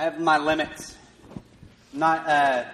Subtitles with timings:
[0.00, 0.96] I have my limits.
[1.92, 2.64] Not, uh,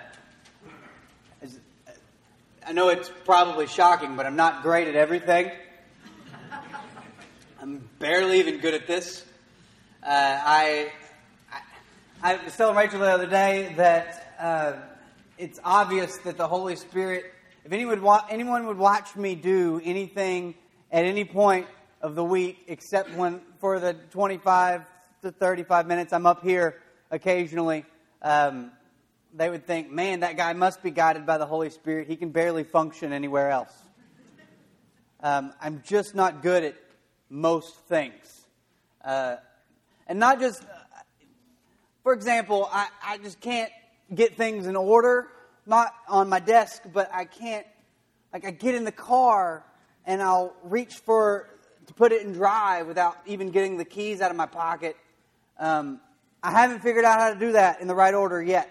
[2.64, 5.50] I know it's probably shocking, but I'm not great at everything.
[7.60, 9.24] I'm barely even good at this.
[10.04, 10.92] Uh, I,
[12.22, 14.72] I, I was telling Rachel the other day that uh,
[15.36, 17.24] it's obvious that the Holy Spirit,
[17.64, 20.54] if anyone would, wa- anyone would watch me do anything
[20.92, 21.66] at any point
[22.00, 24.82] of the week, except when for the 25
[25.22, 26.76] to 35 minutes I'm up here
[27.10, 27.84] occasionally,
[28.22, 28.70] um,
[29.34, 32.08] they would think, man, that guy must be guided by the Holy Spirit.
[32.08, 33.72] He can barely function anywhere else.
[35.20, 36.76] Um, I'm just not good at
[37.28, 38.46] most things.
[39.04, 39.36] Uh,
[40.06, 40.62] and not just,
[42.02, 43.70] for example, I, I just can't
[44.14, 45.28] get things in order,
[45.66, 47.66] not on my desk, but I can't,
[48.32, 49.64] like, I get in the car
[50.04, 51.48] and I'll reach for
[51.86, 54.96] to put it in drive without even getting the keys out of my pocket.
[55.58, 56.00] Um,
[56.46, 58.70] I haven't figured out how to do that in the right order yet.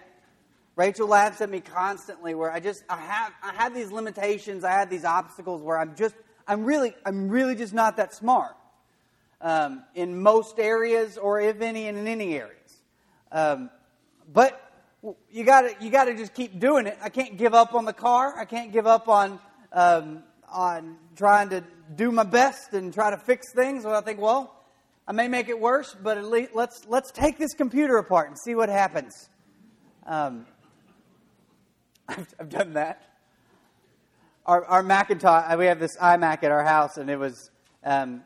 [0.76, 4.70] Rachel laughs at me constantly where I just I have I have these limitations, I
[4.70, 6.14] have these obstacles where I'm just
[6.48, 8.56] I'm really I'm really just not that smart
[9.42, 12.78] um, in most areas or if any in any areas.
[13.30, 13.68] Um,
[14.32, 14.58] but
[15.30, 16.96] you got to you got to just keep doing it.
[17.02, 18.38] I can't give up on the car.
[18.38, 19.38] I can't give up on
[19.74, 21.62] um, on trying to
[21.94, 23.84] do my best and try to fix things.
[23.84, 24.55] Well, I think, well,
[25.08, 28.36] I may make it worse, but at least let's let's take this computer apart and
[28.36, 29.28] see what happens.
[30.04, 30.46] Um,
[32.08, 33.02] I've, I've done that.
[34.46, 37.50] Our, our Macintosh, we have this iMac at our house, and it was
[37.84, 38.22] um,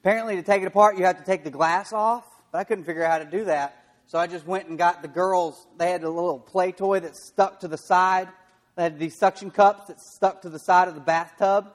[0.00, 2.84] apparently to take it apart, you have to take the glass off, but I couldn't
[2.84, 3.82] figure out how to do that.
[4.06, 7.16] So I just went and got the girls, they had a little play toy that
[7.16, 8.28] stuck to the side.
[8.76, 11.68] They had these suction cups that stuck to the side of the bathtub.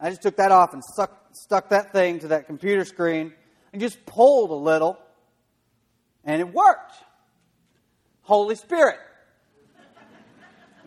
[0.00, 3.32] I just took that off and stuck, stuck that thing to that computer screen
[3.72, 4.98] and just pulled a little,
[6.24, 6.94] and it worked.
[8.22, 8.98] Holy Spirit.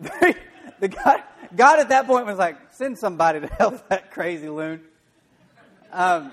[0.80, 1.22] the God,
[1.54, 4.82] God at that point was like, send somebody to help that crazy loon.
[5.92, 6.32] Um,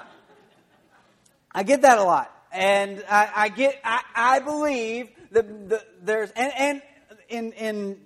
[1.52, 2.34] I get that a lot.
[2.52, 6.82] And I, I get, I, I believe that the, there's, and, and
[7.30, 8.02] in, in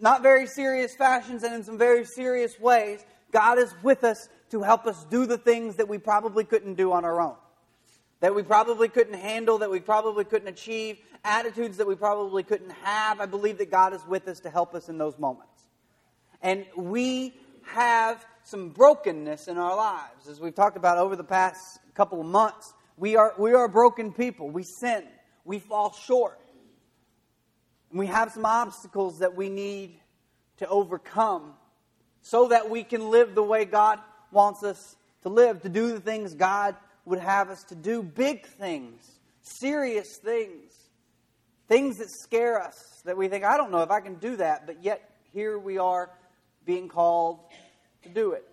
[0.00, 4.62] not very serious fashions and in some very serious ways, God is with us to
[4.62, 7.36] help us do the things that we probably couldn't do on our own.
[8.20, 12.72] That we probably couldn't handle, that we probably couldn't achieve, attitudes that we probably couldn't
[12.82, 13.20] have.
[13.20, 15.68] I believe that God is with us to help us in those moments.
[16.40, 17.34] And we
[17.64, 20.28] have some brokenness in our lives.
[20.28, 24.12] As we've talked about over the past couple of months, we are, we are broken
[24.12, 24.48] people.
[24.48, 25.04] We sin,
[25.44, 26.40] we fall short.
[27.90, 30.00] And we have some obstacles that we need
[30.58, 31.54] to overcome
[32.22, 33.98] so that we can live the way God
[34.30, 36.76] wants us to live, to do the things God
[37.06, 39.00] would have us to do, big things,
[39.40, 40.72] serious things,
[41.68, 44.66] things that scare us, that we think, I don't know if I can do that,
[44.66, 46.10] but yet here we are
[46.66, 47.38] being called
[48.02, 48.44] to do it.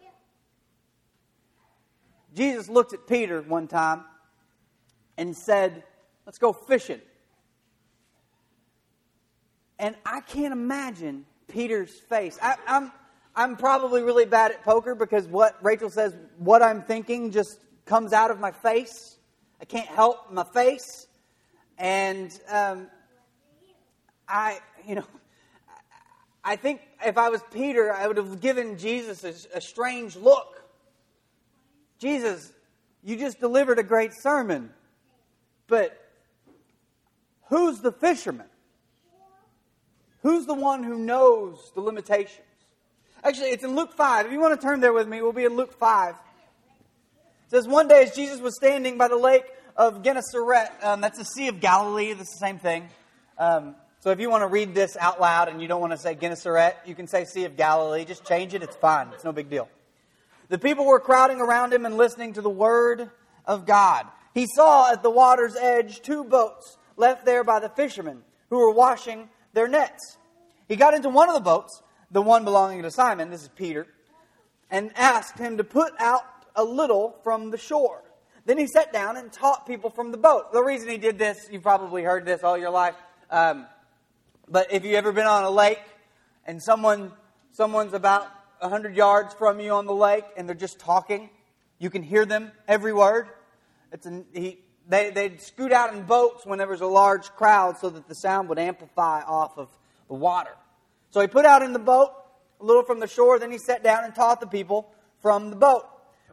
[2.34, 4.06] Jesus looked at Peter one time
[5.18, 5.84] and said,
[6.26, 7.02] Let's go fishing.
[9.78, 12.40] And I can't imagine Peter's face.
[12.42, 12.94] I, I'm,
[13.36, 18.14] I'm probably really bad at poker because what Rachel says, what I'm thinking just comes
[18.14, 19.18] out of my face.
[19.62, 21.08] I can't help my face.
[21.78, 22.88] And um,
[24.28, 25.06] I, you know,
[26.44, 30.62] I think if I was Peter, I would have given Jesus a, a strange look.
[32.00, 32.52] Jesus,
[33.04, 34.70] you just delivered a great sermon,
[35.68, 35.98] but
[37.44, 38.48] who's the fisherman?
[40.22, 42.48] Who's the one who knows the limitations?
[43.24, 44.26] Actually, it's in Luke 5.
[44.26, 46.16] If you want to turn there with me, we'll be in Luke 5.
[47.54, 49.46] Says, One day as Jesus was standing by the lake
[49.78, 52.90] of Gennesaret, um, that's the Sea of Galilee, that's the same thing.
[53.38, 56.00] Um, so if you want to read this out loud and you don't want to
[56.00, 58.06] say Gennesaret, you can say Sea of Galilee.
[58.06, 59.10] Just change it, it's fine.
[59.14, 59.70] It's no big deal.
[60.50, 63.12] The people were crowding around him and listening to the word
[63.46, 64.08] of God.
[64.34, 68.74] He saw at the water's edge two boats left there by the fishermen who were
[68.74, 70.18] washing their nets.
[70.68, 73.86] He got into one of the boats, the one belonging to Simon, this is Peter,
[74.72, 76.24] and asked him to put out
[76.56, 78.04] a little from the shore.
[78.46, 80.52] Then he sat down and taught people from the boat.
[80.52, 82.96] The reason he did this, you've probably heard this all your life.
[83.30, 83.66] Um,
[84.50, 85.82] but if you've ever been on a lake
[86.46, 87.14] and someone
[87.52, 88.28] someone's about
[88.60, 91.30] 100 yards from you on the lake and they're just talking,
[91.80, 93.28] you can hear them every word.
[93.92, 97.78] It's an, he, they, they'd scoot out in boats when there was a large crowd
[97.78, 99.70] so that the sound would amplify off of
[100.08, 100.52] the water.
[101.12, 102.10] So he put out in the boat
[102.60, 104.92] a little from the shore, then he sat down and taught the people
[105.22, 105.86] from the boat.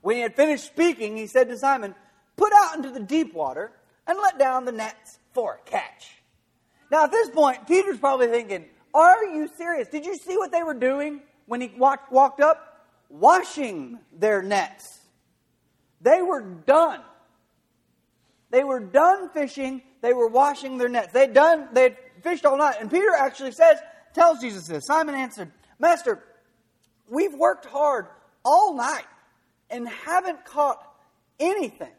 [0.03, 1.95] When he had finished speaking, he said to Simon,
[2.37, 3.73] Put out into the deep water
[4.07, 6.23] and let down the nets for a catch.
[6.91, 8.65] Now, at this point, Peter's probably thinking,
[8.95, 9.89] Are you serious?
[9.89, 12.67] Did you see what they were doing when he walked, walked up?
[13.09, 15.01] Washing their nets.
[16.01, 17.01] They were done.
[18.51, 19.83] They were done fishing.
[20.01, 21.13] They were washing their nets.
[21.13, 22.77] They'd done, they'd fished all night.
[22.81, 23.79] And Peter actually says,
[24.15, 24.87] tells Jesus this.
[24.87, 26.23] Simon answered, Master,
[27.09, 28.07] we've worked hard
[28.45, 29.05] all night
[29.71, 30.83] and haven't caught
[31.39, 31.93] anything.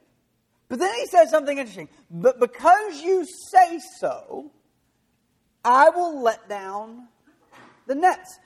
[0.70, 1.90] But then he says something interesting.
[2.10, 4.52] But because you say so,
[5.66, 7.08] I will let down
[7.88, 8.40] the nets.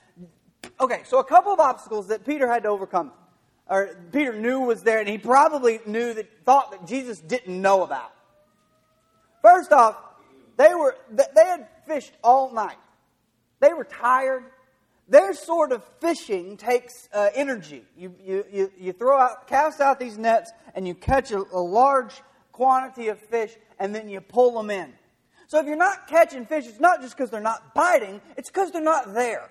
[0.80, 3.12] Okay, so a couple of obstacles that Peter had to overcome,
[3.68, 7.83] or Peter knew was there, and he probably knew that thought that Jesus didn't know
[7.83, 8.12] about.
[9.42, 9.95] First off,
[10.57, 12.77] they were they had fished all night.
[13.60, 14.44] They were tired.
[15.07, 17.84] Their sort of fishing takes uh, energy.
[17.96, 21.60] You, you, you, you throw out, cast out these nets, and you catch a, a
[21.60, 22.22] large
[22.52, 24.94] quantity of fish, and then you pull them in.
[25.48, 28.72] So if you're not catching fish, it's not just because they're not biting, it's because
[28.72, 29.50] they're not there.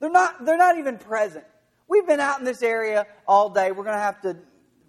[0.00, 1.44] They're not, they're not even present.
[1.86, 3.72] We've been out in this area all day.
[3.72, 4.36] We're going to have to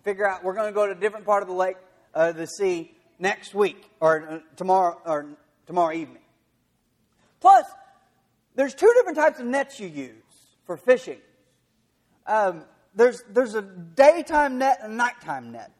[0.04, 1.78] figure out, we're going to go to a different part of the lake,
[2.14, 5.28] uh, the sea, next week, or uh, tomorrow, or
[5.66, 6.22] tomorrow evening.
[7.42, 7.66] Plus,
[8.60, 10.12] there's two different types of nets you use
[10.66, 11.20] for fishing.
[12.28, 15.72] Um, there's, there's a daytime net and a nighttime net.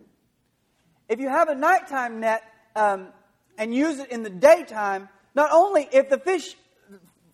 [1.10, 2.42] If you have a nighttime net
[2.78, 3.10] um,
[3.58, 6.56] and use it in the daytime, not only if the fish,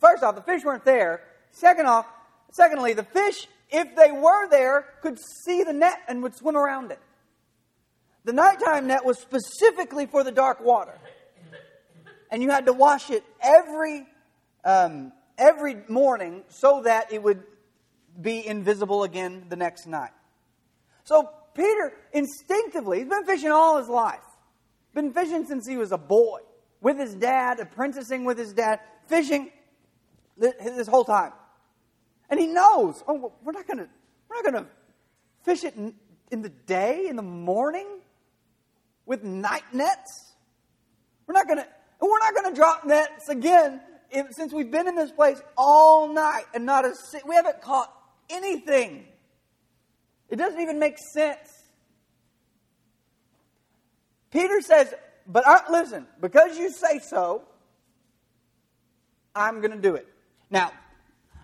[0.02, 1.22] first off, the fish weren't there.
[1.52, 2.08] Second off,
[2.52, 6.90] secondly, the fish, if they were there, could see the net and would swim around
[6.90, 7.00] it.
[8.24, 10.98] The nighttime net was specifically for the dark water,
[12.32, 14.08] and you had to wash it every
[14.64, 17.44] um, every morning so that it would
[18.20, 20.12] be invisible again the next night.
[21.04, 24.20] So Peter instinctively, he's been fishing all his life.
[24.94, 26.40] Been fishing since he was a boy,
[26.82, 29.52] with his dad, apprenticing with his dad, fishing
[30.38, 31.34] this whole time.
[32.30, 33.90] And he knows, oh, we're not going to
[34.30, 34.70] we're not going to
[35.44, 35.94] fish it in,
[36.32, 37.88] in the day, in the morning,
[39.06, 40.34] with night nets.
[41.28, 41.68] We're not going to
[42.00, 46.14] we're not going to drop nets again if, since we've been in this place all
[46.14, 46.94] night and not a
[47.28, 47.92] we haven't caught
[48.30, 49.06] anything.
[50.30, 51.64] It doesn't even make sense.
[54.32, 54.94] Peter says,
[55.28, 57.44] "But I, listen, because you say so,
[59.36, 60.08] I'm going to do it."
[60.50, 60.72] Now,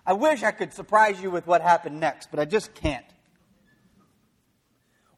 [0.06, 3.06] I wish I could surprise you with what happened next, but I just can't.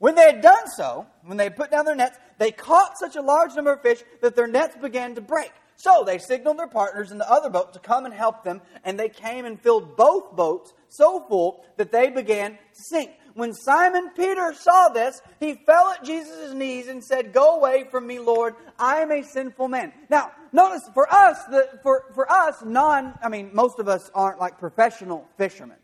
[0.04, 3.22] When they had done so, when they put down their nets, they caught such a
[3.22, 5.54] large number of fish that their nets began to break.
[5.76, 9.00] So they signaled their partners in the other boat to come and help them, and
[9.00, 13.12] they came and filled both boats so full that they began to sink.
[13.34, 18.06] When Simon Peter saw this, he fell at Jesus' knees and said, Go away from
[18.06, 18.56] me, Lord.
[18.78, 19.92] I am a sinful man.
[20.10, 24.40] Now, notice for us, the, for, for us, non, I mean, most of us aren't
[24.40, 25.78] like professional fishermen.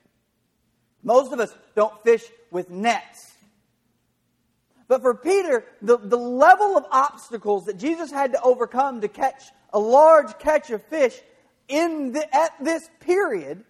[1.01, 3.33] Most of us don't fish with nets.
[4.87, 9.43] But for Peter, the, the level of obstacles that Jesus had to overcome to catch
[9.73, 11.19] a large catch of fish
[11.67, 13.63] in the, at this period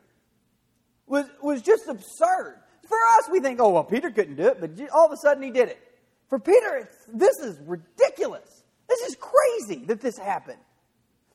[1.05, 2.57] was, was just absurd.
[2.87, 5.43] For us, we think, oh, well, Peter couldn't do it, but all of a sudden
[5.43, 5.79] he did it.
[6.27, 8.63] For Peter, this is ridiculous.
[8.87, 10.59] This is crazy that this happened.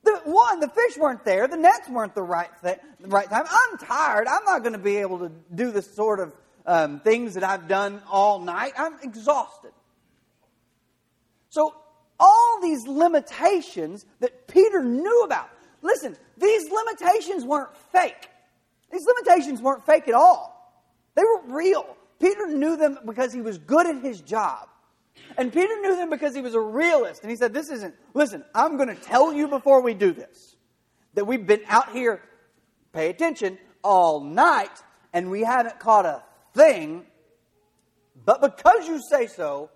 [0.04, 1.49] The, one, the fish weren't there.
[1.49, 3.44] The nets weren't the right, th- the right time.
[3.49, 4.26] I'm tired.
[4.28, 6.33] I'm not going to be able to do the sort of
[6.66, 8.73] um, things that I've done all night.
[8.76, 9.73] I'm exhausted.
[11.49, 11.75] So
[12.18, 15.49] all these limitations that Peter knew about.
[15.83, 18.28] Listen, these limitations weren't fake.
[18.90, 20.54] These limitations weren't fake at all.
[21.14, 21.97] They were real.
[22.21, 24.68] Peter knew them because he was good at his job.
[25.37, 27.23] And Peter knew them because he was a realist.
[27.23, 30.56] And he said, This isn't, listen, I'm going to tell you before we do this
[31.14, 32.21] that we've been out here,
[32.92, 36.23] pay attention, all night, and we haven't caught a
[36.54, 37.04] thing.
[38.25, 39.71] But because you say so,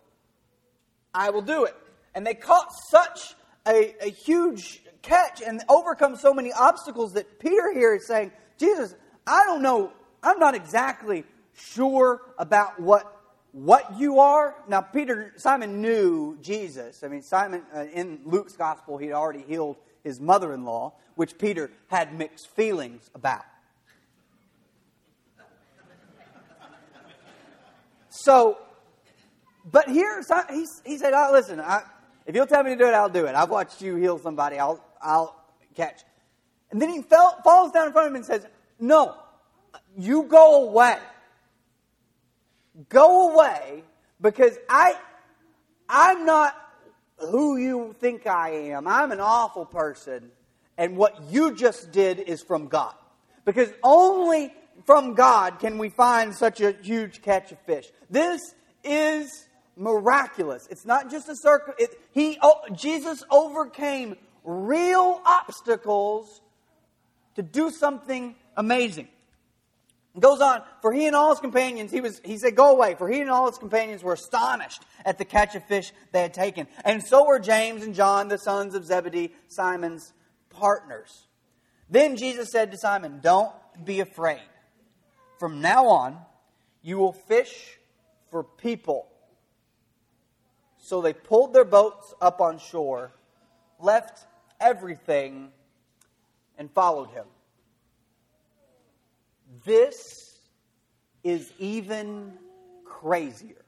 [1.14, 1.76] I will do it
[2.14, 3.34] and they caught such
[3.66, 8.94] a, a huge catch and overcome so many obstacles that Peter here is saying, Jesus,
[9.26, 11.24] I don't know, I'm not exactly
[11.54, 13.14] sure about what
[13.52, 14.54] what you are.
[14.68, 17.02] Now, Peter, Simon knew Jesus.
[17.02, 21.38] I mean, Simon, uh, in Luke's gospel, he'd already healed his mother in law, which
[21.38, 23.44] Peter had mixed feelings about.
[28.10, 28.58] So,
[29.70, 31.82] but here, he, he said, oh, listen, I,
[32.28, 33.34] if you'll tell me to do it, I'll do it.
[33.34, 34.58] I've watched you heal somebody.
[34.58, 35.34] I'll, I'll
[35.74, 36.02] catch.
[36.70, 38.46] And then he fell, falls down in front of him and says,
[38.78, 39.16] No,
[39.96, 40.98] you go away.
[42.90, 43.82] Go away
[44.20, 44.94] because I,
[45.88, 46.54] I'm not
[47.16, 48.86] who you think I am.
[48.86, 50.30] I'm an awful person.
[50.76, 52.94] And what you just did is from God.
[53.46, 54.52] Because only
[54.84, 57.90] from God can we find such a huge catch of fish.
[58.10, 58.54] This
[58.84, 59.47] is
[59.78, 60.66] miraculous.
[60.70, 61.74] It's not just a circle.
[61.78, 66.40] It, he, oh, Jesus overcame real obstacles
[67.36, 69.08] to do something amazing.
[70.16, 72.96] It goes on, for he and all his companions, he was he said, Go away,
[72.96, 76.34] for he and all his companions were astonished at the catch of fish they had
[76.34, 76.66] taken.
[76.84, 80.12] And so were James and John, the sons of Zebedee, Simon's
[80.50, 81.28] partners.
[81.88, 83.52] Then Jesus said to Simon, Don't
[83.84, 84.42] be afraid.
[85.38, 86.18] From now on,
[86.82, 87.78] you will fish
[88.30, 89.08] for people.
[90.88, 93.12] So they pulled their boats up on shore,
[93.78, 94.26] left
[94.58, 95.50] everything,
[96.56, 97.26] and followed him.
[99.66, 100.38] This
[101.22, 102.32] is even
[102.86, 103.62] crazier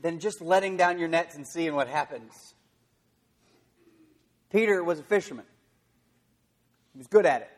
[0.00, 2.54] than just letting down your nets and seeing what happens.
[4.50, 5.46] Peter was a fisherman,
[6.92, 7.50] he was good at it.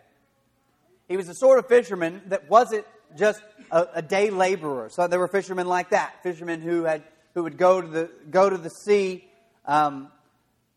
[1.08, 4.88] He was the sort of fisherman that wasn't just a, a day laborer.
[4.90, 7.02] So there were fishermen like that, fishermen who had
[7.34, 9.28] who would go to the go to the sea,
[9.64, 10.08] um,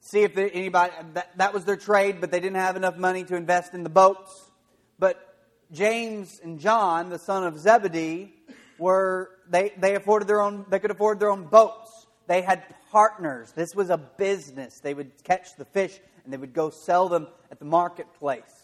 [0.02, 3.36] see if anybody that, that was their trade, but they didn't have enough money to
[3.36, 4.52] invest in the boats.
[4.98, 5.26] But
[5.72, 8.34] James and John, the son of Zebedee,
[8.78, 12.08] were they, they afforded their own they could afford their own boats.
[12.28, 13.52] They had partners.
[13.54, 14.80] This was a business.
[14.80, 18.59] They would catch the fish and they would go sell them at the marketplace.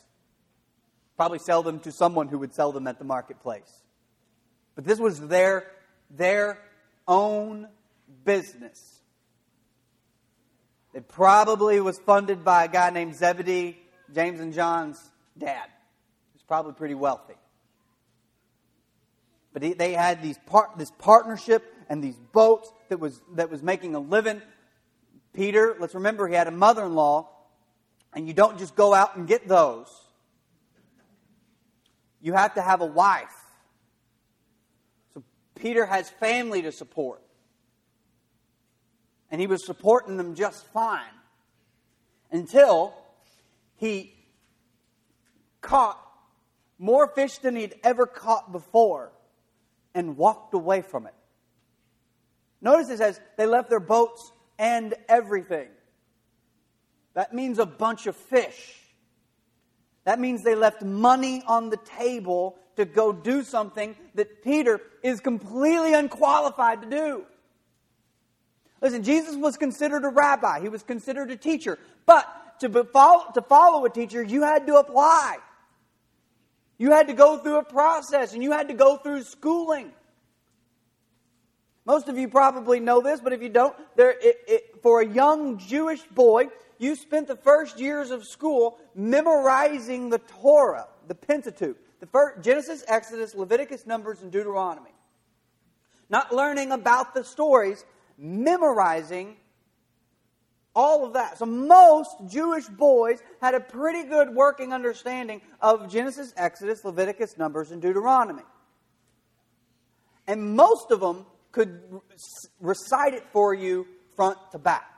[1.18, 3.84] Probably sell them to someone who would sell them at the marketplace.
[4.76, 5.72] But this was their,
[6.10, 6.60] their
[7.08, 7.68] own
[8.26, 9.02] business.
[10.94, 13.78] It probably was funded by a guy named Zebedee,
[14.14, 15.00] James and John's
[15.38, 15.68] dad.
[16.34, 17.36] He's probably pretty wealthy.
[19.54, 23.64] But he, they had these part, this partnership and these boats that was, that was
[23.64, 24.42] making a living.
[25.34, 27.30] Peter, let's remember, he had a mother in law,
[28.14, 30.05] and you don't just go out and get those
[32.26, 33.38] you have to have a wife.
[35.14, 37.22] So Peter has family to support.
[39.30, 41.14] And he was supporting them just fine
[42.32, 42.96] until
[43.76, 44.12] he
[45.62, 46.00] caught
[46.80, 49.12] more fish than he'd ever caught before
[49.94, 51.14] and walked away from it.
[52.60, 55.68] Notice it says they left their boats and everything.
[57.14, 58.80] That means a bunch of fish.
[60.06, 65.20] That means they left money on the table to go do something that Peter is
[65.20, 67.26] completely unqualified to do.
[68.82, 71.80] Listen, Jesus was considered a rabbi, he was considered a teacher.
[72.06, 72.28] But
[72.60, 75.38] to, follow, to follow a teacher, you had to apply.
[76.78, 79.92] You had to go through a process and you had to go through schooling.
[81.86, 85.08] Most of you probably know this, but if you don't, there, it, it, for a
[85.08, 91.78] young Jewish boy, you spent the first years of school memorizing the Torah, the Pentateuch,
[92.00, 94.92] the first, Genesis, Exodus, Leviticus, Numbers, and Deuteronomy.
[96.10, 97.84] Not learning about the stories,
[98.18, 99.38] memorizing
[100.76, 101.38] all of that.
[101.38, 107.72] So most Jewish boys had a pretty good working understanding of Genesis, Exodus, Leviticus, Numbers,
[107.72, 108.44] and Deuteronomy.
[110.28, 111.82] And most of them could
[112.60, 114.95] recite it for you front to back.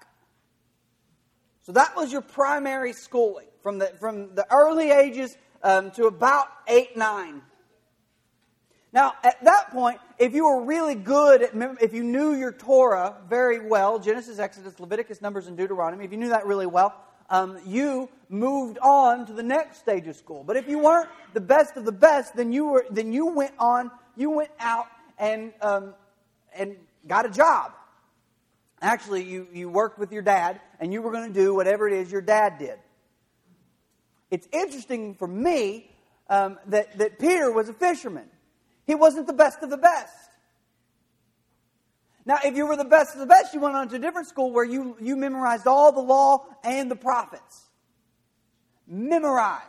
[1.68, 6.48] So that was your primary schooling from the, from the early ages um, to about
[6.66, 7.42] 8, 9.
[8.94, 13.18] Now, at that point, if you were really good at, if you knew your Torah
[13.28, 16.96] very well, Genesis, Exodus, Leviticus, Numbers, and Deuteronomy, if you knew that really well,
[17.30, 20.46] um, you moved on to the next stage of school.
[20.46, 23.56] But if you weren't the best of the best, then you were, then you went
[23.60, 24.88] on, you went out
[25.20, 25.96] and, um,
[26.56, 27.74] and got a job.
[28.82, 31.94] Actually, you, you worked with your dad and you were going to do whatever it
[31.94, 32.78] is your dad did.
[34.30, 35.90] It's interesting for me
[36.30, 38.28] um, that, that Peter was a fisherman.
[38.86, 40.14] He wasn't the best of the best.
[42.26, 44.28] Now, if you were the best of the best, you went on to a different
[44.28, 47.64] school where you, you memorized all the law and the prophets.
[48.86, 49.64] Memorized.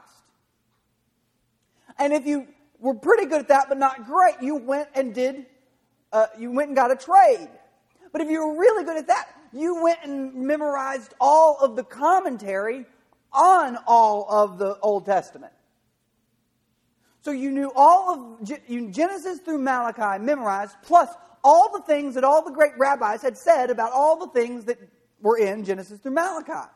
[1.98, 2.48] And if you
[2.80, 5.46] were pretty good at that, but not great, you went and did,
[6.12, 7.48] uh, you went and got a trade.
[8.12, 11.84] But if you were really good at that, you went and memorized all of the
[11.84, 12.86] commentary
[13.32, 15.52] on all of the Old Testament.
[17.22, 18.44] So you knew all of
[18.92, 21.10] Genesis through Malachi memorized, plus
[21.44, 24.78] all the things that all the great rabbis had said about all the things that
[25.20, 26.70] were in Genesis through Malachi.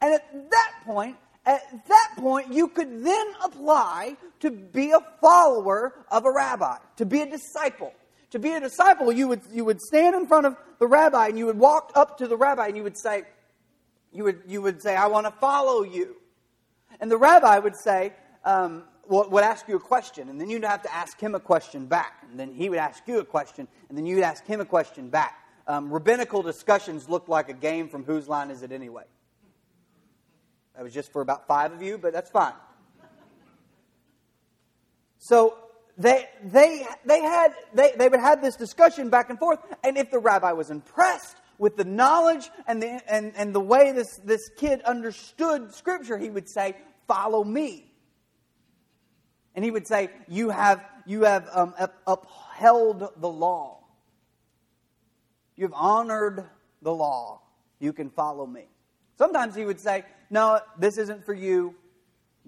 [0.00, 5.94] And at that point, at that point, you could then apply to be a follower
[6.10, 7.92] of a rabbi, to be a disciple
[8.36, 11.38] To be a disciple, you would, you would stand in front of the rabbi and
[11.38, 13.22] you would walk up to the rabbi and you would say,
[14.12, 16.16] you would, you would say, I want to follow you.
[17.00, 18.12] And the rabbi would say,
[18.44, 21.86] um, would ask you a question, and then you'd have to ask him a question
[21.86, 24.66] back, and then he would ask you a question, and then you'd ask him a
[24.66, 25.42] question back.
[25.66, 29.04] Um, rabbinical discussions looked like a game from Whose Line Is It Anyway?
[30.74, 32.52] That was just for about five of you, but that's fine.
[35.20, 35.56] So
[35.98, 40.10] they, they, they, had, they, they would have this discussion back and forth, and if
[40.10, 44.50] the rabbi was impressed with the knowledge and the, and, and the way this, this
[44.56, 46.76] kid understood Scripture, he would say,
[47.08, 47.92] Follow me.
[49.54, 51.74] And he would say, You have, you have um,
[52.06, 53.84] upheld the law.
[55.54, 56.44] You've honored
[56.82, 57.40] the law.
[57.78, 58.64] You can follow me.
[59.16, 61.74] Sometimes he would say, No, this isn't for you.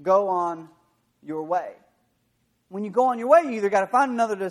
[0.03, 0.69] Go on
[1.23, 1.73] your way.
[2.69, 4.51] When you go on your way, you either got to find another,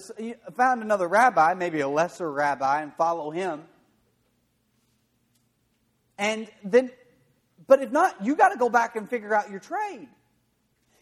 [0.55, 3.63] find another rabbi, maybe a lesser rabbi, and follow him.
[6.17, 6.91] And then,
[7.67, 10.07] but if not, you got to go back and figure out your trade.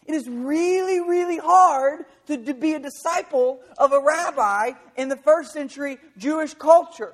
[0.06, 5.16] It is really, really hard to, to be a disciple of a rabbi in the
[5.16, 7.14] first century Jewish culture.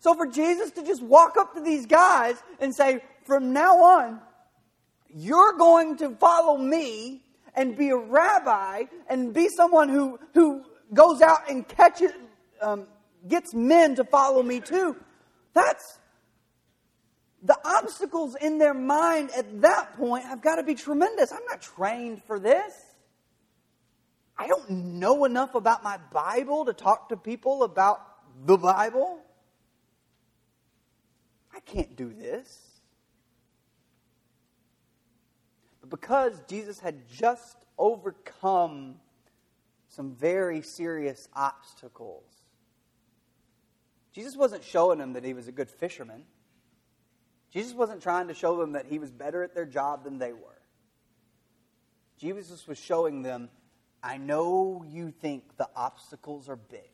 [0.00, 4.20] So for Jesus to just walk up to these guys and say, from now on,
[5.14, 7.22] you're going to follow me
[7.54, 12.12] and be a rabbi and be someone who, who goes out and catches,
[12.60, 12.86] um,
[13.28, 14.96] gets men to follow me too.
[15.54, 15.98] That's
[17.42, 21.32] the obstacles in their mind at that point have got to be tremendous.
[21.32, 22.72] I'm not trained for this.
[24.36, 28.00] I don't know enough about my Bible to talk to people about
[28.46, 29.18] the Bible.
[31.54, 32.69] I can't do this.
[35.90, 38.94] Because Jesus had just overcome
[39.88, 42.24] some very serious obstacles,
[44.12, 46.24] Jesus wasn't showing them that he was a good fisherman.
[47.50, 50.32] Jesus wasn't trying to show them that he was better at their job than they
[50.32, 50.62] were.
[52.18, 53.48] Jesus was showing them,
[54.02, 56.90] I know you think the obstacles are big,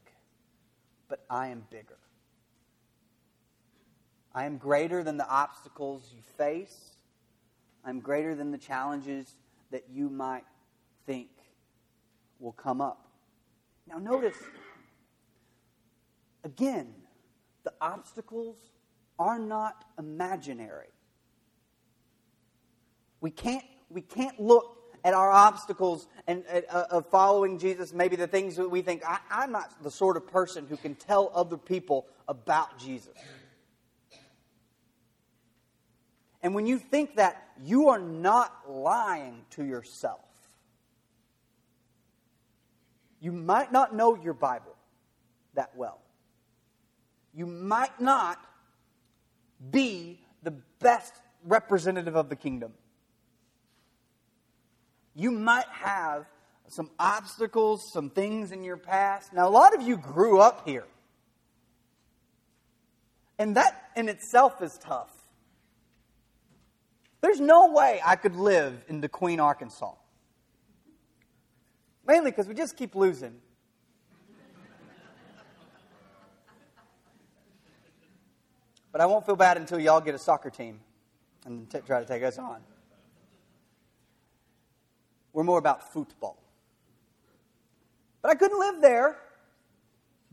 [1.08, 1.98] but I am bigger.
[4.34, 6.95] I am greater than the obstacles you face.
[7.86, 9.36] I'm greater than the challenges
[9.70, 10.44] that you might
[11.06, 11.28] think
[12.40, 13.08] will come up.
[13.88, 14.36] Now, notice
[16.44, 16.92] again,
[17.62, 18.56] the obstacles
[19.18, 20.88] are not imaginary.
[23.20, 28.26] We can't, we can't look at our obstacles and uh, of following Jesus, maybe the
[28.26, 31.56] things that we think, I, I'm not the sort of person who can tell other
[31.56, 33.14] people about Jesus.
[36.42, 40.20] And when you think that, you are not lying to yourself.
[43.20, 44.76] You might not know your Bible
[45.54, 46.00] that well.
[47.34, 48.38] You might not
[49.70, 52.72] be the best representative of the kingdom.
[55.14, 56.26] You might have
[56.68, 59.32] some obstacles, some things in your past.
[59.32, 60.86] Now, a lot of you grew up here.
[63.38, 65.10] And that in itself is tough.
[67.26, 69.94] There's no way I could live in the De Queen, Arkansas.
[72.06, 73.34] Mainly because we just keep losing.
[78.92, 80.78] But I won't feel bad until y'all get a soccer team
[81.44, 82.60] and t- try to take us on.
[85.32, 86.40] We're more about football.
[88.22, 89.16] But I couldn't live there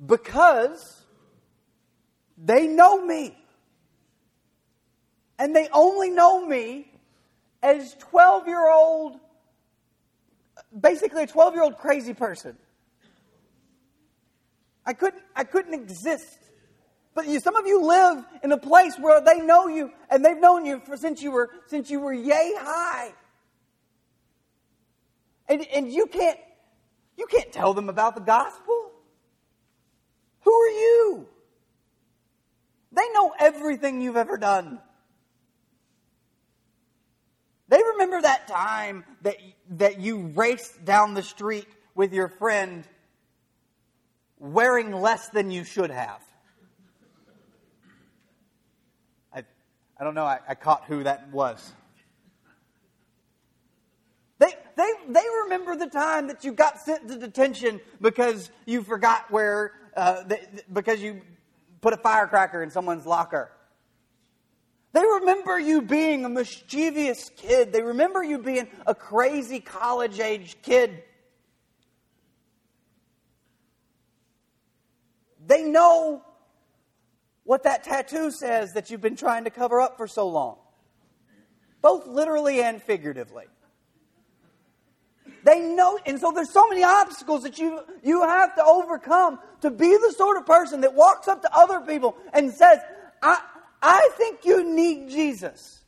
[0.06, 1.02] because
[2.38, 3.36] they know me.
[5.40, 6.92] And they only know me
[7.62, 9.20] as 12 year old,
[10.80, 12.58] basically a 12 year old crazy person.
[14.86, 16.44] I couldn't, I couldn't exist
[17.16, 20.40] but you, some of you live in a place where they know you and they've
[20.40, 23.12] known you for, since you were since you were yay high.
[25.48, 26.40] And, and you can't
[27.18, 28.92] you can't tell them about the gospel.
[30.42, 31.28] Who are you?
[32.92, 34.80] They know everything you've ever done.
[37.74, 39.38] They remember that time that,
[39.72, 42.88] that you raced down the street with your friend
[44.38, 46.22] wearing less than you should have.
[49.34, 49.44] I
[50.00, 51.74] I don't know, I, I caught who that was.
[54.38, 59.32] They, they, they remember the time that you got sent to detention because you forgot
[59.32, 61.22] where, uh, they, because you
[61.82, 63.50] put a firecracker in someone's locker.
[64.94, 67.74] They remember you being a mischievous kid.
[67.74, 71.04] They remember you being a crazy college age kid.
[75.46, 76.24] They know
[77.44, 80.58] what that tattoo says that you've been trying to cover up for so long,
[81.82, 83.46] both literally and figuratively.
[85.44, 89.72] They know, and so there's so many obstacles that you, you have to overcome to
[89.72, 92.80] be the sort of person that walks up to other people and says,
[93.22, 93.42] I,
[93.86, 95.84] I think you need Jesus.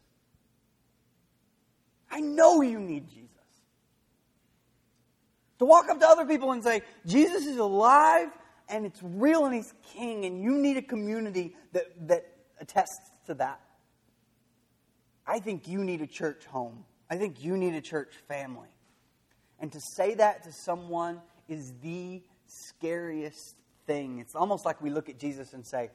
[2.11, 3.29] I know you need Jesus.
[5.59, 8.27] To walk up to other people and say, Jesus is alive
[8.67, 12.25] and it's real and he's king, and you need a community that, that
[12.59, 13.61] attests to that.
[15.25, 16.83] I think you need a church home.
[17.09, 18.67] I think you need a church family.
[19.59, 23.55] And to say that to someone is the scariest
[23.87, 24.19] thing.
[24.19, 25.91] It's almost like we look at Jesus and say,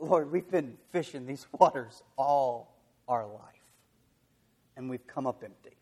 [0.00, 2.74] Lord, we've been fishing these waters all
[3.06, 3.42] our life,
[4.76, 5.76] and we've come up empty.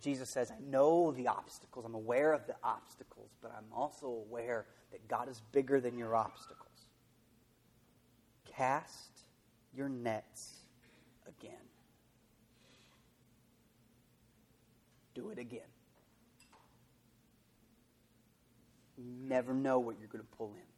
[0.00, 1.84] Jesus says, I know the obstacles.
[1.84, 6.16] I'm aware of the obstacles, but I'm also aware that God is bigger than your
[6.16, 6.68] obstacles.
[8.56, 9.20] Cast
[9.76, 10.54] your nets
[11.28, 11.52] again.
[15.14, 15.60] Do it again.
[18.96, 20.69] You never know what you're going to pull in.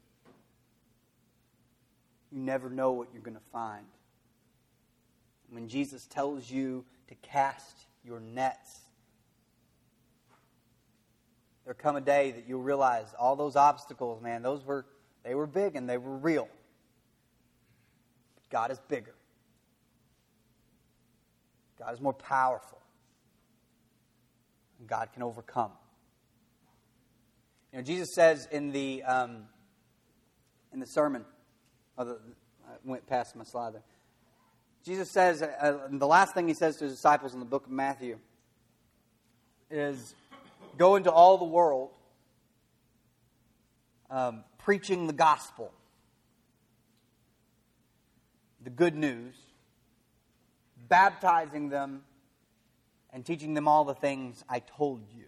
[2.33, 3.85] You never know what you're going to find.
[5.51, 8.81] When Jesus tells you to cast your nets,
[11.65, 14.87] there come a day that you'll realize all those obstacles, man, those were
[15.23, 16.49] they were big and they were real.
[18.35, 19.15] But God is bigger.
[21.79, 22.81] God is more powerful.
[24.79, 25.71] And God can overcome.
[27.73, 29.45] You know, Jesus says in the um,
[30.73, 31.25] in the sermon,
[31.99, 32.17] oh,
[32.67, 33.83] I went past my slide there.
[34.85, 37.73] Jesus says, uh, the last thing he says to his disciples in the book of
[37.73, 38.19] Matthew
[39.71, 40.15] is
[40.77, 41.91] go into all the world
[44.11, 45.73] um, preaching the gospel,
[48.63, 49.35] the good news,
[50.89, 52.03] baptizing them,
[53.13, 55.25] and teaching them all the things I told you.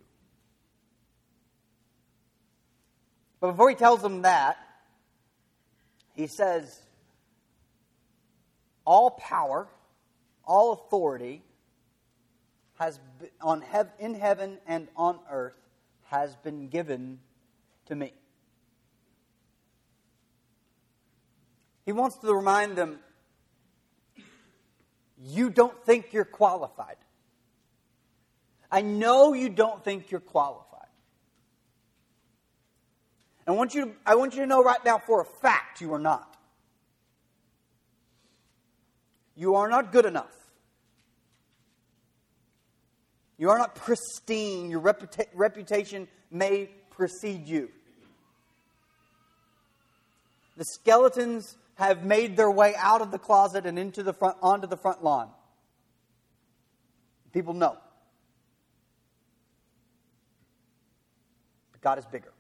[3.41, 4.57] But before he tells them that,
[6.15, 6.81] he says,
[8.85, 9.69] All power,
[10.45, 11.43] all authority
[12.79, 15.57] has been on hev- in heaven and on earth
[16.05, 17.21] has been given
[17.87, 18.13] to me.
[21.85, 22.99] He wants to remind them
[25.19, 26.97] you don't think you're qualified.
[28.71, 30.74] I know you don't think you're qualified.
[33.47, 35.93] I want you to, I want you to know right now for a fact you
[35.93, 36.37] are not.
[39.37, 40.35] You are not good enough.
[43.37, 44.71] You are not pristine.
[44.71, 47.71] Your reputa- reputation may precede you.
[50.57, 54.69] The skeletons have made their way out of the closet and into the front, onto
[54.69, 55.29] the front lawn.
[57.33, 57.77] People know.
[61.73, 62.34] But God is bigger.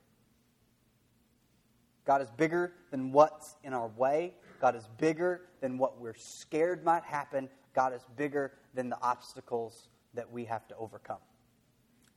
[2.04, 4.34] God is bigger than what's in our way.
[4.60, 7.48] God is bigger than what we're scared might happen.
[7.74, 11.18] God is bigger than the obstacles that we have to overcome.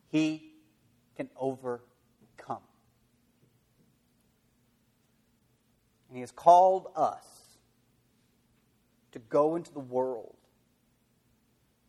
[0.10, 0.52] He
[1.16, 1.82] can overcome.
[6.10, 7.26] And He has called us
[9.14, 10.36] to go into the world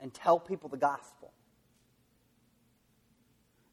[0.00, 1.32] and tell people the gospel.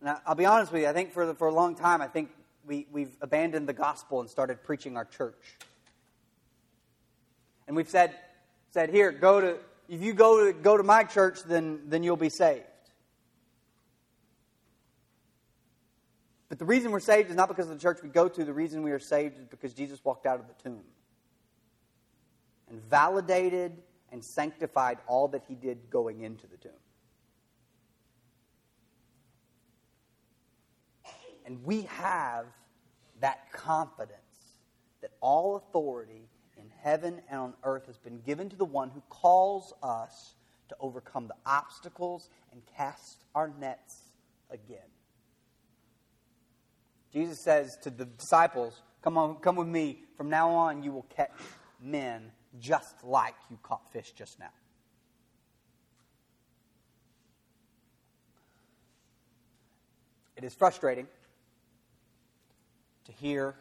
[0.01, 2.07] And I'll be honest with you, I think for, the, for a long time, I
[2.07, 2.29] think
[2.65, 5.57] we, we've abandoned the gospel and started preaching our church.
[7.67, 8.15] And we've said,
[8.71, 12.17] said here, go to if you go to, go to my church, then, then you'll
[12.17, 12.63] be saved.
[16.49, 18.45] But the reason we're saved is not because of the church we go to.
[18.45, 20.83] The reason we are saved is because Jesus walked out of the tomb
[22.69, 23.73] and validated
[24.11, 26.71] and sanctified all that he did going into the tomb.
[31.45, 32.45] And we have
[33.21, 34.19] that confidence
[35.01, 36.27] that all authority
[36.57, 40.33] in heaven and on earth has been given to the one who calls us
[40.69, 44.01] to overcome the obstacles and cast our nets
[44.49, 44.79] again.
[47.13, 49.99] Jesus says to the disciples, Come on, come with me.
[50.17, 51.31] From now on, you will catch
[51.79, 54.49] men just like you caught fish just now.
[60.35, 61.07] It is frustrating
[63.05, 63.55] to hear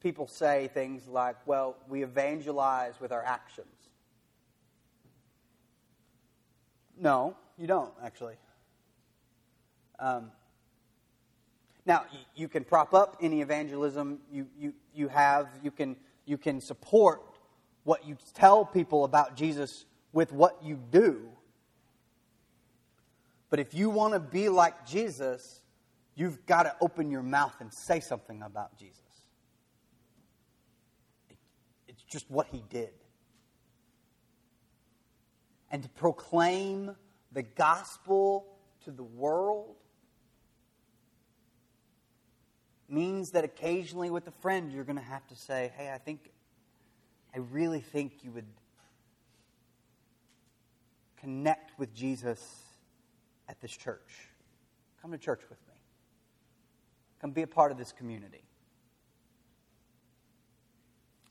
[0.00, 3.66] people say things like, well, we evangelize with our actions.
[7.00, 8.34] No, you don't, actually.
[9.98, 10.30] Um,
[11.86, 15.48] Now, you can prop up any evangelism you, you, you have.
[15.62, 17.22] You can, you can support
[17.84, 21.28] what you tell people about Jesus with what you do.
[23.50, 25.60] But if you want to be like Jesus,
[26.14, 29.00] you've got to open your mouth and say something about Jesus.
[31.88, 32.90] It's just what he did.
[35.70, 36.94] And to proclaim
[37.32, 38.46] the gospel
[38.84, 39.76] to the world
[42.88, 46.30] means that occasionally with a friend you're going to have to say, hey, I think,
[47.34, 48.46] I really think you would
[51.18, 52.62] connect with Jesus
[53.48, 54.28] at this church.
[55.00, 55.73] Come to church with me.
[57.24, 58.42] Come be a part of this community.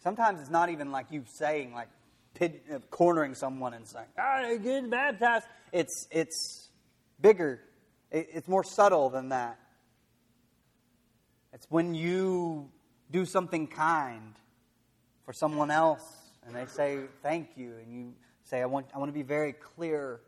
[0.01, 1.87] Sometimes it's not even like you saying, like,
[2.41, 6.69] uh, cornering someone and saying, "Ah, get baptized." It's it's
[7.21, 7.61] bigger.
[8.09, 9.59] It, it's more subtle than that.
[11.53, 12.71] It's when you
[13.11, 14.33] do something kind
[15.25, 16.01] for someone else
[16.43, 19.53] and they say thank you and you say I want I want to be very
[19.53, 20.21] clear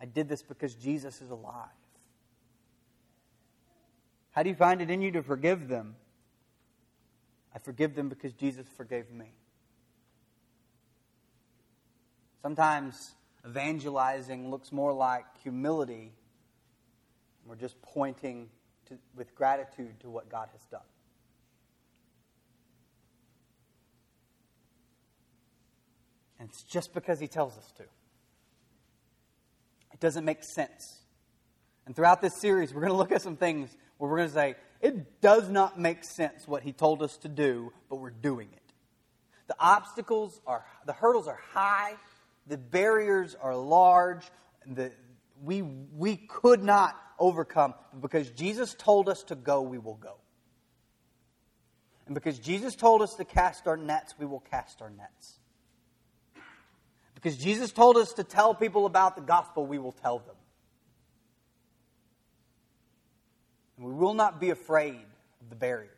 [0.00, 1.68] I did this because Jesus is alive.
[4.32, 5.94] How do you find it in you to forgive them?
[7.54, 9.26] I forgive them because Jesus forgave me.
[12.40, 13.14] Sometimes
[13.46, 16.12] evangelizing looks more like humility.
[17.44, 18.48] We're just pointing
[18.88, 20.80] to, with gratitude to what God has done.
[26.40, 27.84] And it's just because He tells us to.
[29.92, 31.00] It doesn't make sense.
[31.86, 34.34] And throughout this series, we're going to look at some things where we're going to
[34.34, 38.48] say, it does not make sense what He told us to do, but we're doing
[38.52, 38.72] it.
[39.46, 41.94] The obstacles are, the hurdles are high,
[42.48, 44.28] the barriers are large,
[44.66, 44.90] the,
[45.40, 47.74] we, we could not overcome.
[48.00, 50.16] Because Jesus told us to go, we will go.
[52.06, 55.38] And because Jesus told us to cast our nets, we will cast our nets.
[57.14, 60.34] Because Jesus told us to tell people about the gospel, we will tell them.
[63.82, 65.00] And we will not be afraid
[65.40, 65.90] of the barriers,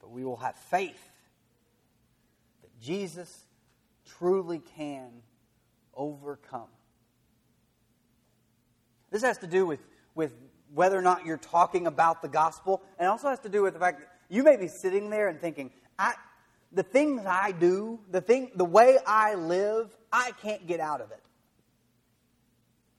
[0.00, 1.00] but we will have faith
[2.60, 3.46] that Jesus
[4.18, 5.08] truly can
[5.94, 6.68] overcome.
[9.10, 9.80] This has to do with,
[10.14, 10.34] with
[10.74, 13.80] whether or not you're talking about the gospel, and also has to do with the
[13.80, 16.12] fact that you may be sitting there and thinking, I,
[16.70, 21.12] the things I do, the, thing, the way I live, I can't get out of
[21.12, 21.22] it.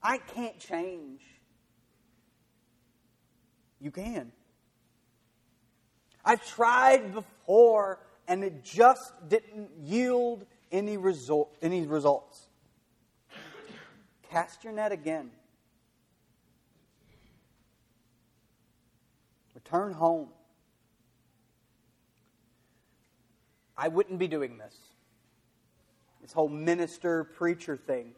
[0.01, 1.21] I can't change.
[3.81, 4.31] You can.
[6.23, 12.47] I've tried before and it just didn't yield any result any results.
[14.29, 15.31] Cast your net again.
[19.55, 20.29] Return home.
[23.77, 24.77] I wouldn't be doing this.
[26.21, 28.13] This whole minister preacher thing.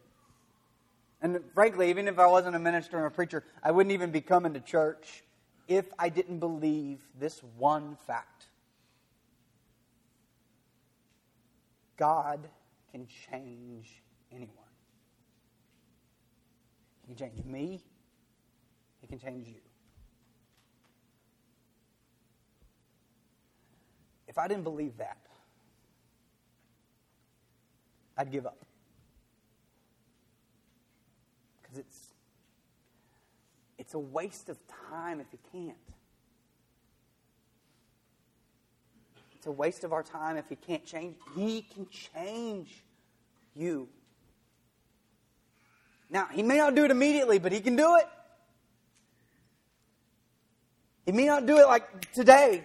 [1.22, 4.22] And frankly, even if I wasn't a minister and a preacher, I wouldn't even be
[4.22, 5.24] coming to church
[5.72, 8.48] if I didn't believe this one fact
[11.96, 12.50] God
[12.92, 14.02] can change
[14.34, 14.50] anyone.
[17.02, 17.82] He can change me,
[19.00, 19.62] He can change you.
[24.28, 25.20] If I didn't believe that,
[28.18, 28.66] I'd give up.
[31.62, 32.11] Because it's
[33.92, 34.58] it's a waste of
[34.90, 35.76] time if you can't.
[39.36, 41.18] It's a waste of our time if he can't change.
[41.36, 42.86] He can change
[43.54, 43.90] you.
[46.10, 48.08] Now, he may not do it immediately, but he can do it.
[51.06, 52.64] He may not do it like today.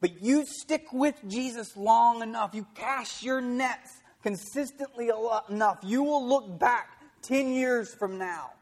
[0.00, 3.90] But you stick with Jesus long enough, you cast your nets
[4.22, 5.10] consistently
[5.50, 6.90] enough, you will look back
[7.22, 8.52] 10 years from now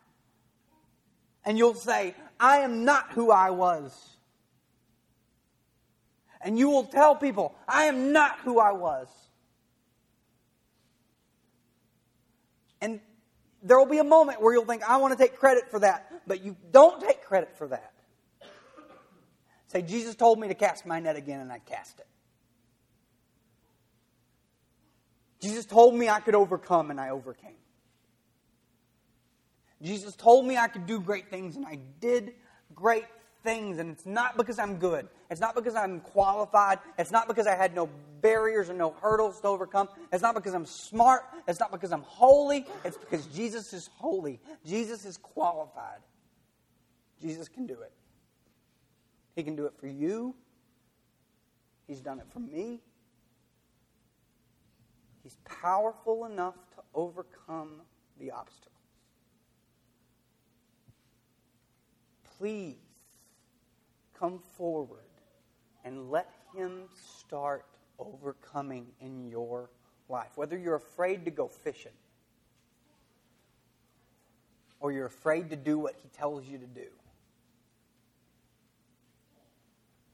[1.45, 4.17] and you'll say, I am not who I was.
[6.41, 9.09] And you will tell people, I am not who I was.
[12.81, 13.01] And
[13.63, 16.11] there will be a moment where you'll think, I want to take credit for that.
[16.27, 17.93] But you don't take credit for that.
[19.67, 22.07] Say, Jesus told me to cast my net again, and I cast it.
[25.41, 27.55] Jesus told me I could overcome, and I overcame.
[29.83, 32.35] Jesus told me I could do great things, and I did
[32.75, 33.07] great
[33.43, 33.79] things.
[33.79, 35.09] And it's not because I'm good.
[35.31, 36.79] It's not because I'm qualified.
[36.99, 37.89] It's not because I had no
[38.21, 39.89] barriers or no hurdles to overcome.
[40.13, 41.23] It's not because I'm smart.
[41.49, 42.67] It's not because I'm holy.
[42.85, 44.41] It's because Jesus is holy.
[44.67, 46.01] Jesus is qualified
[47.21, 47.93] Jesus can do it.
[49.37, 50.35] He can do it for you.
[51.87, 52.81] He's done it for me.
[55.23, 57.83] He's powerful enough to overcome
[58.19, 58.70] the obstacles.
[62.41, 62.77] Please
[64.19, 65.01] come forward
[65.85, 66.85] and let Him
[67.19, 67.67] start
[67.99, 69.69] overcoming in your
[70.09, 70.31] life.
[70.37, 71.93] Whether you're afraid to go fishing
[74.81, 76.87] or you're afraid to do what He tells you to do,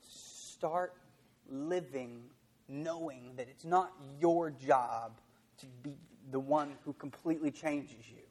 [0.03, 0.95] start
[1.49, 2.25] living
[2.69, 5.12] knowing that it's not your job
[5.59, 5.95] to be
[6.33, 8.25] the one who completely changes you,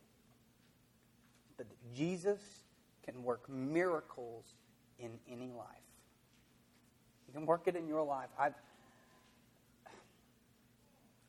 [1.56, 2.65] but that Jesus
[3.06, 4.56] can work miracles
[5.00, 5.68] in any life.
[7.26, 8.30] He can work it in your life.
[8.40, 8.50] i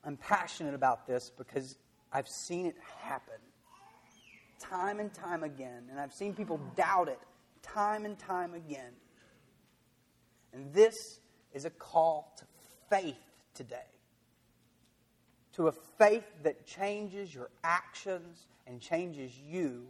[0.06, 1.76] am passionate about this because
[2.12, 3.34] I've seen it happen
[4.60, 7.18] time and time again, and I've seen people doubt it
[7.62, 8.92] time and time again.
[10.52, 10.94] And this
[11.52, 12.44] is a call to
[12.88, 13.18] faith
[13.54, 13.76] today.
[15.54, 19.86] To a faith that changes your actions and changes you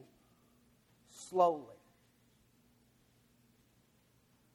[1.10, 1.75] slowly.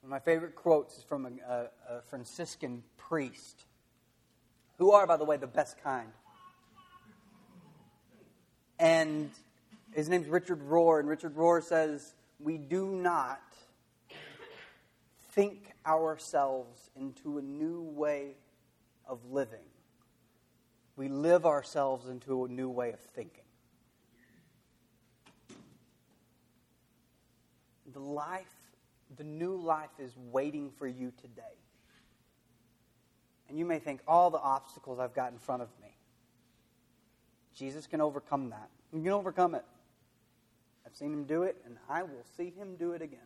[0.01, 3.65] One of my favorite quotes is from a, a, a Franciscan priest,
[4.79, 6.09] who are, by the way, the best kind.
[8.79, 9.29] And
[9.93, 13.43] his name's Richard Rohr, and Richard Rohr says, We do not
[15.33, 18.37] think ourselves into a new way
[19.07, 19.59] of living.
[20.95, 23.43] We live ourselves into a new way of thinking.
[27.93, 28.60] The life,
[29.17, 31.41] the new life is waiting for you today.
[33.49, 35.89] And you may think, all the obstacles I've got in front of me.
[37.53, 38.69] Jesus can overcome that.
[38.93, 39.65] You can overcome it.
[40.85, 43.19] I've seen him do it, and I will see him do it again.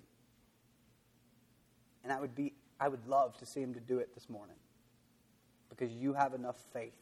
[2.03, 4.57] And I would be I would love to see him to do it this morning.
[5.69, 6.93] Because you have enough faith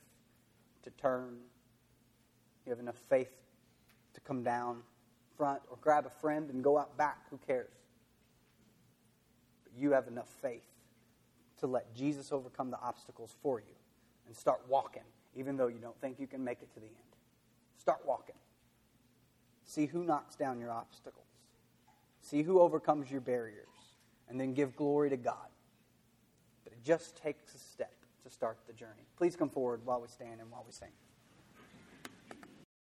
[0.83, 1.37] to turn.
[2.65, 3.31] You have enough faith
[4.13, 4.83] to come down
[5.35, 7.29] front or grab a friend and go out back.
[7.29, 7.71] Who cares?
[9.77, 10.63] You have enough faith
[11.59, 13.75] to let Jesus overcome the obstacles for you
[14.27, 15.03] and start walking,
[15.35, 16.95] even though you don't think you can make it to the end.
[17.77, 18.35] Start walking.
[19.65, 21.25] See who knocks down your obstacles.
[22.21, 23.67] See who overcomes your barriers.
[24.29, 25.35] And then give glory to God.
[26.63, 29.05] But it just takes a step to start the journey.
[29.17, 30.89] Please come forward while we stand and while we sing.